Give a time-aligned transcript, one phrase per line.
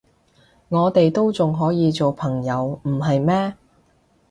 [0.69, 3.53] 我哋都仲可以做朋友，唔係咩？